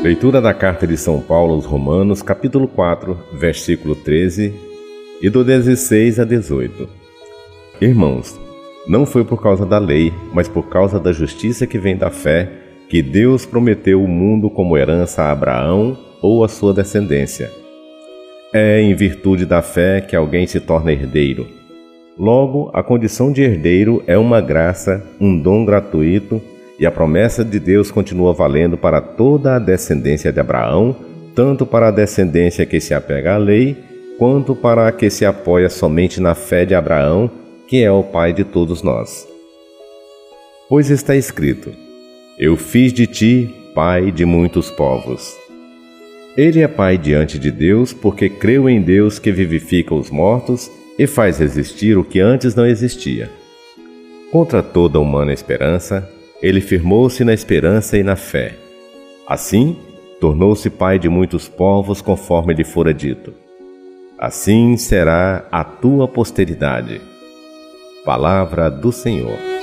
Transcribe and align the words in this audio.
Leitura 0.00 0.40
da 0.40 0.54
carta 0.54 0.86
de 0.86 0.96
São 0.96 1.20
Paulo 1.20 1.54
aos 1.54 1.64
Romanos, 1.64 2.22
capítulo 2.22 2.68
4, 2.68 3.18
versículo 3.32 3.96
13 3.96 4.54
e 5.20 5.28
do 5.28 5.42
16 5.42 6.20
a 6.20 6.24
18. 6.24 6.88
Irmãos, 7.80 8.38
não 8.86 9.04
foi 9.04 9.24
por 9.24 9.42
causa 9.42 9.66
da 9.66 9.78
lei, 9.78 10.12
mas 10.32 10.46
por 10.46 10.68
causa 10.68 11.00
da 11.00 11.10
justiça 11.10 11.66
que 11.66 11.78
vem 11.78 11.96
da 11.96 12.12
fé, 12.12 12.48
que 12.88 13.02
Deus 13.02 13.44
prometeu 13.44 14.00
o 14.00 14.06
mundo 14.06 14.48
como 14.48 14.78
herança 14.78 15.24
a 15.24 15.32
Abraão 15.32 15.98
ou 16.22 16.44
a 16.44 16.48
sua 16.48 16.72
descendência. 16.72 17.50
É 18.52 18.80
em 18.80 18.94
virtude 18.94 19.44
da 19.44 19.60
fé 19.60 20.00
que 20.00 20.14
alguém 20.14 20.46
se 20.46 20.60
torna 20.60 20.92
herdeiro. 20.92 21.55
Logo, 22.18 22.70
a 22.72 22.82
condição 22.82 23.30
de 23.30 23.42
herdeiro 23.42 24.02
é 24.06 24.16
uma 24.16 24.40
graça, 24.40 25.04
um 25.20 25.38
dom 25.38 25.66
gratuito 25.66 26.40
e 26.78 26.86
a 26.86 26.90
promessa 26.90 27.44
de 27.44 27.60
Deus 27.60 27.90
continua 27.90 28.32
valendo 28.32 28.78
para 28.78 29.02
toda 29.02 29.54
a 29.54 29.58
descendência 29.58 30.32
de 30.32 30.40
Abraão, 30.40 30.96
tanto 31.34 31.66
para 31.66 31.88
a 31.88 31.90
descendência 31.90 32.64
que 32.64 32.80
se 32.80 32.94
apega 32.94 33.34
à 33.34 33.36
lei, 33.36 33.76
quanto 34.18 34.54
para 34.54 34.88
a 34.88 34.92
que 34.92 35.10
se 35.10 35.26
apoia 35.26 35.68
somente 35.68 36.18
na 36.18 36.34
fé 36.34 36.64
de 36.64 36.74
Abraão, 36.74 37.30
que 37.68 37.82
é 37.82 37.90
o 37.90 38.02
pai 38.02 38.32
de 38.32 38.44
todos 38.44 38.82
nós. 38.82 39.28
Pois 40.70 40.88
está 40.88 41.14
escrito: 41.14 41.70
Eu 42.38 42.56
fiz 42.56 42.94
de 42.94 43.06
ti 43.06 43.54
pai 43.74 44.10
de 44.10 44.24
muitos 44.24 44.70
povos. 44.70 45.36
Ele 46.34 46.60
é 46.60 46.68
pai 46.68 46.96
diante 46.96 47.38
de 47.38 47.50
Deus 47.50 47.92
porque 47.92 48.30
creu 48.30 48.70
em 48.70 48.80
Deus 48.80 49.18
que 49.18 49.30
vivifica 49.30 49.94
os 49.94 50.10
mortos 50.10 50.70
e 50.98 51.06
faz 51.06 51.40
existir 51.40 51.98
o 51.98 52.04
que 52.04 52.20
antes 52.20 52.54
não 52.54 52.66
existia. 52.66 53.30
Contra 54.30 54.62
toda 54.62 54.98
humana 54.98 55.32
esperança, 55.32 56.08
ele 56.42 56.60
firmou-se 56.60 57.22
na 57.24 57.32
esperança 57.32 57.96
e 57.96 58.02
na 58.02 58.16
fé. 58.16 58.54
Assim, 59.26 59.76
tornou-se 60.20 60.68
pai 60.70 60.98
de 60.98 61.08
muitos 61.08 61.48
povos, 61.48 62.00
conforme 62.00 62.54
lhe 62.54 62.64
fora 62.64 62.92
dito. 62.92 63.32
Assim 64.18 64.76
será 64.76 65.46
a 65.50 65.62
tua 65.62 66.08
posteridade. 66.08 67.00
Palavra 68.04 68.70
do 68.70 68.90
Senhor. 68.92 69.55